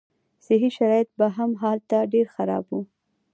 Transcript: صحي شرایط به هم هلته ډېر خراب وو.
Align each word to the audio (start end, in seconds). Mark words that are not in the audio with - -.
صحي 0.45 0.69
شرایط 0.77 1.09
به 1.17 1.27
هم 1.37 1.51
هلته 1.61 1.97
ډېر 2.13 2.25
خراب 2.35 2.65
وو. 2.69 2.81